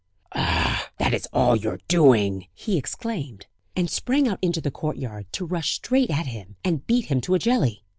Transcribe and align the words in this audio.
"Ah! 0.33 0.89
that 0.97 1.13
is 1.13 1.27
all 1.31 1.55
your 1.55 1.77
doing!" 1.87 2.47
he 2.55 2.75
exclaimed; 2.75 3.45
and 3.75 3.87
sprang 3.87 4.27
out 4.27 4.39
into 4.41 4.59
the 4.59 4.71
courtyard, 4.71 5.27
to 5.33 5.45
rush 5.45 5.75
straight 5.75 6.09
at 6.09 6.25
him, 6.25 6.55
and 6.63 6.87
beat 6.87 7.05
him 7.05 7.21
to 7.21 7.35
a 7.35 7.39
jelly! 7.39 7.83